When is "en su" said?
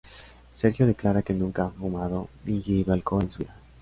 3.21-3.37